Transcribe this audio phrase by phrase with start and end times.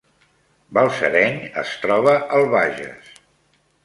[0.77, 3.13] Balsareny es troba al Bages